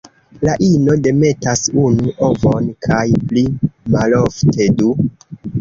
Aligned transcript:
La 0.47 0.53
ino 0.67 0.95
demetas 1.07 1.61
unu 1.83 2.15
ovon 2.29 2.71
kaj 2.87 3.05
pli 3.29 3.45
malofte 3.97 4.71
du. 4.81 4.91